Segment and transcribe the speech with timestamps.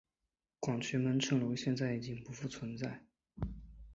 [0.59, 3.05] 广渠门城楼现在已经不复存在。